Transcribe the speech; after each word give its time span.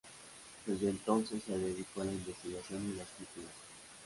Desde 0.65 0.89
entonces 0.89 1.43
se 1.43 1.55
dedicó 1.59 2.01
a 2.01 2.05
la 2.05 2.11
investigación 2.11 2.89
y 2.91 2.95
la 2.97 3.03
escritura. 3.03 3.49